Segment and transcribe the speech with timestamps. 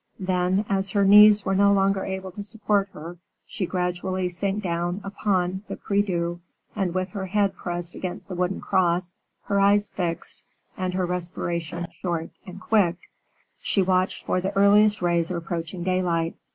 [0.19, 4.99] Then, as her knees were no longer able to support her, she gradually sank down
[5.03, 6.39] upon the prie Dieu,
[6.75, 10.41] and with her head pressed against the wooden cross, her eyes fixed,
[10.75, 12.97] and her respiration short and quick,
[13.61, 16.35] she watched for the earliest rays of approaching daylight.